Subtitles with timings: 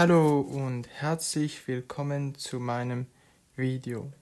[0.00, 3.06] Hallo und herzlich willkommen zu meinem
[3.56, 4.12] Video.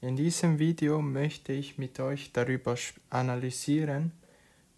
[0.00, 2.76] In diesem Video möchte ich mit euch darüber
[3.10, 4.12] analysieren,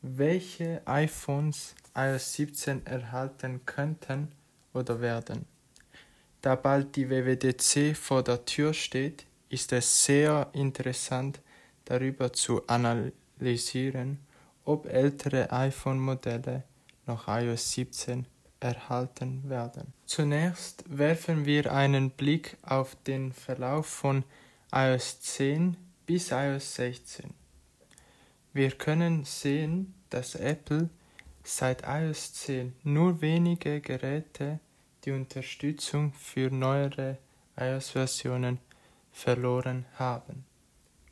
[0.02, 4.32] welche iPhones iOS 17 erhalten könnten
[4.72, 5.46] oder werden.
[6.40, 11.40] Da bald die WWDC vor der Tür steht, ist es sehr interessant
[11.85, 14.19] darüber zu analysieren,
[14.64, 16.64] ob ältere iPhone-Modelle
[17.06, 18.27] noch iOS 17
[18.60, 19.92] erhalten werden.
[20.06, 24.24] Zunächst werfen wir einen Blick auf den Verlauf von
[24.72, 25.76] iOS 10
[26.06, 27.34] bis iOS 16.
[28.52, 30.88] Wir können sehen, dass Apple
[31.42, 34.60] seit iOS 10 nur wenige Geräte
[35.04, 37.18] die Unterstützung für neuere
[37.56, 38.59] iOS-Versionen
[39.12, 40.45] verloren haben.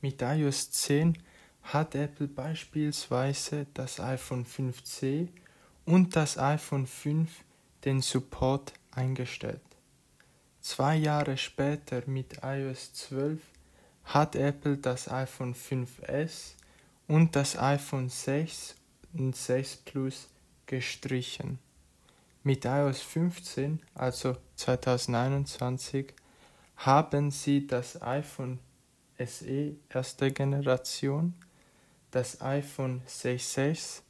[0.01, 1.19] Mit iOS 10
[1.63, 5.29] hat Apple beispielsweise das iPhone 5C
[5.85, 7.31] und das iPhone 5
[7.85, 9.61] den Support eingestellt.
[10.61, 13.41] Zwei Jahre später mit iOS 12
[14.05, 16.55] hat Apple das iPhone 5S
[17.09, 18.77] und das iPhone 6
[19.15, 20.29] und 6 Plus
[20.67, 21.59] gestrichen.
[22.45, 26.15] Mit iOS 15, also 2021,
[26.77, 28.59] haben sie das iPhone
[29.25, 31.35] SE erste Generation,
[32.11, 34.03] das iPhone 6S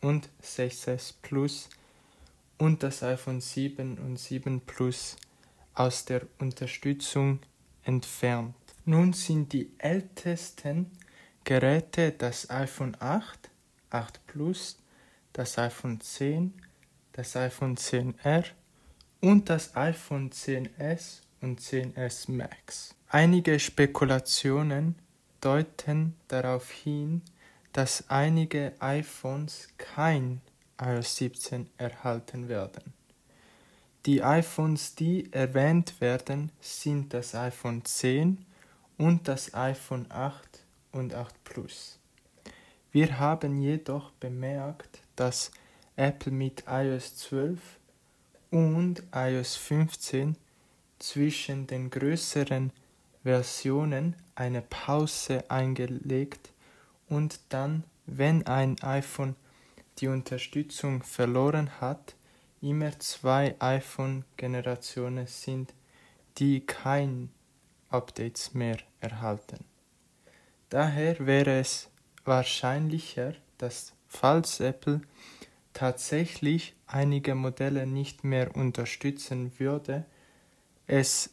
[0.00, 1.68] und 6S Plus
[2.58, 5.16] und das iPhone 7 und 7 Plus
[5.74, 7.40] aus der Unterstützung
[7.84, 8.54] entfernt.
[8.84, 10.90] Nun sind die ältesten
[11.44, 13.50] Geräte das iPhone 8,
[13.90, 14.78] 8 Plus,
[15.32, 16.54] das iPhone 10,
[17.12, 18.44] das iPhone 10R
[19.20, 22.94] und das iPhone 10s und 10s Max.
[23.08, 24.96] Einige Spekulationen
[25.40, 27.22] deuten darauf hin,
[27.72, 30.40] dass einige iPhones kein
[30.80, 32.94] iOS 17 erhalten werden.
[34.06, 38.44] Die iPhones, die erwähnt werden, sind das iPhone 10
[38.96, 41.98] und das iPhone 8 und 8 Plus.
[42.92, 45.50] Wir haben jedoch bemerkt, dass
[45.96, 47.60] Apple mit iOS 12
[48.50, 50.36] und iOS 15
[50.98, 52.72] zwischen den größeren
[53.22, 56.49] Versionen eine Pause eingelegt
[57.10, 59.36] und dann, wenn ein iPhone
[59.98, 62.14] die Unterstützung verloren hat,
[62.62, 65.74] immer zwei iPhone-Generationen sind,
[66.38, 67.30] die kein
[67.90, 69.64] Updates mehr erhalten.
[70.70, 71.90] Daher wäre es
[72.24, 75.02] wahrscheinlicher, dass falls Apple
[75.72, 80.04] tatsächlich einige Modelle nicht mehr unterstützen würde,
[80.86, 81.30] es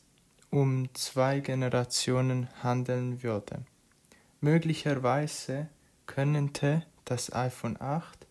[0.50, 3.66] um zwei Generationen handeln würde.
[4.42, 5.68] Möglicherweise
[6.06, 8.28] könnte das iPhone 8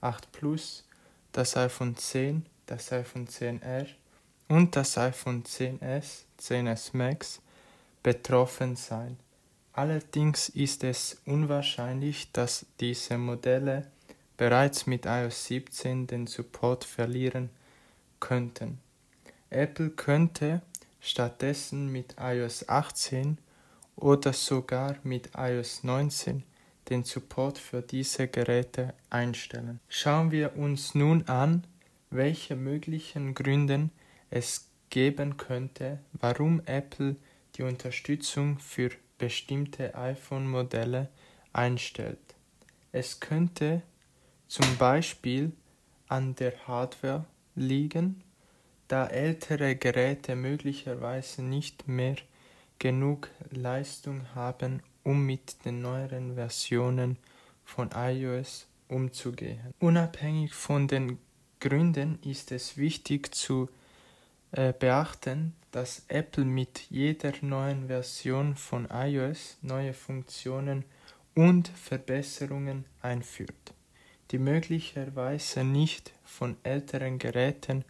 [0.00, 0.84] 8 Plus,
[1.32, 3.86] das iPhone 10, das iPhone 10R
[4.48, 7.40] und das iPhone 10s, 10s Max
[8.02, 9.18] betroffen sein.
[9.72, 13.86] Allerdings ist es unwahrscheinlich, dass diese Modelle
[14.36, 17.50] bereits mit iOS 17 den Support verlieren
[18.18, 18.80] könnten.
[19.50, 20.62] Apple könnte
[21.00, 23.38] stattdessen mit iOS 18
[24.00, 26.42] oder sogar mit iOS 19
[26.88, 29.80] den Support für diese Geräte einstellen.
[29.88, 31.64] Schauen wir uns nun an,
[32.10, 33.90] welche möglichen Gründe
[34.30, 37.16] es geben könnte, warum Apple
[37.54, 41.08] die Unterstützung für bestimmte iPhone-Modelle
[41.52, 42.18] einstellt.
[42.90, 43.82] Es könnte
[44.48, 45.52] zum Beispiel
[46.08, 47.24] an der Hardware
[47.54, 48.24] liegen,
[48.88, 52.16] da ältere Geräte möglicherweise nicht mehr
[52.80, 57.16] genug Leistung haben, um mit den neueren Versionen
[57.62, 59.60] von iOS umzugehen.
[59.78, 61.18] Unabhängig von den
[61.60, 63.68] Gründen ist es wichtig zu
[64.50, 70.84] äh, beachten, dass Apple mit jeder neuen Version von iOS neue Funktionen
[71.36, 73.74] und Verbesserungen einführt,
[74.32, 77.84] die möglicherweise nicht von älteren Geräten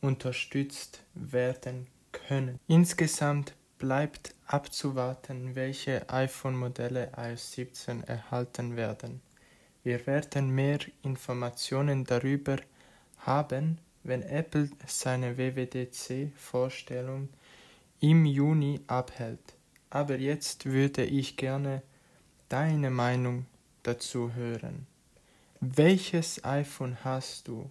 [0.00, 2.58] unterstützt werden können.
[2.66, 9.20] Insgesamt bleibt abzuwarten, welche iPhone-Modelle iOS 17 erhalten werden.
[9.82, 12.58] Wir werden mehr Informationen darüber
[13.18, 17.28] haben, wenn Apple seine WWDC-Vorstellung
[17.98, 19.56] im Juni abhält.
[19.90, 21.82] Aber jetzt würde ich gerne
[22.48, 23.46] deine Meinung
[23.82, 24.86] dazu hören.
[25.58, 27.68] Welches iPhone hast du?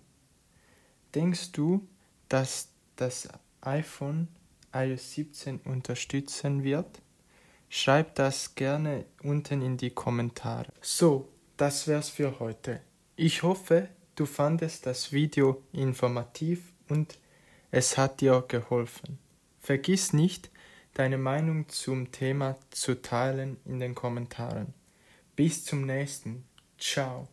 [1.15, 1.87] Denkst du,
[2.27, 2.67] dass
[2.97, 3.29] das
[3.61, 4.27] iPhone
[4.73, 7.01] iOS 17 unterstützen wird?
[7.69, 10.71] Schreib das gerne unten in die Kommentare.
[10.81, 12.81] So, das wär's für heute.
[13.15, 17.18] Ich hoffe, du fandest das Video informativ und
[17.71, 19.19] es hat dir geholfen.
[19.59, 20.50] Vergiss nicht,
[20.94, 24.73] deine Meinung zum Thema zu teilen in den Kommentaren.
[25.35, 26.44] Bis zum nächsten.
[26.77, 27.29] Ciao.